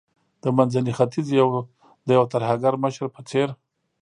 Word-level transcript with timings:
د 0.41 0.43
منځني 0.57 0.91
ختیځ 0.97 1.25
د 2.07 2.09
یو 2.17 2.23
ترهګر 2.33 2.73
مشر 2.83 3.07
په 3.15 3.21
څیر 3.29 3.49